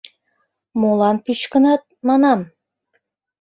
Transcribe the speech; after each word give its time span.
Молан 0.79 1.17
пӱчкынат, 1.25 1.83
манам? 2.07 2.39